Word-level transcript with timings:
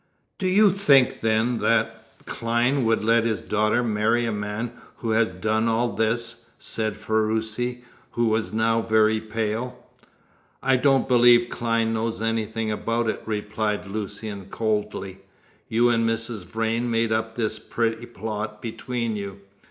"Do 0.39 0.47
you 0.47 0.71
think, 0.71 1.19
then, 1.19 1.59
that 1.59 2.07
Clyne 2.25 2.85
would 2.85 3.03
let 3.03 3.23
his 3.23 3.43
daughter 3.43 3.83
marry 3.83 4.25
a 4.25 4.31
man 4.31 4.71
who 4.95 5.11
has 5.11 5.31
done 5.35 5.67
all 5.67 5.89
this?" 5.89 6.47
said 6.57 6.95
Ferruci, 6.95 7.83
who 8.13 8.25
was 8.25 8.51
now 8.51 8.81
very 8.81 9.19
pale. 9.21 9.85
"I 10.63 10.77
don't 10.77 11.07
believe 11.07 11.51
Clyne 11.51 11.93
knows 11.93 12.19
anything 12.19 12.71
about 12.71 13.11
it," 13.11 13.21
replied 13.27 13.85
Lucian 13.85 14.45
coldly. 14.45 15.19
"You 15.69 15.89
and 15.91 16.09
Mrs. 16.09 16.45
Vrain 16.45 16.89
made 16.89 17.11
up 17.11 17.35
this 17.35 17.59
pretty 17.59 18.07
plot 18.07 18.59
between 18.59 19.15
you. 19.15 19.41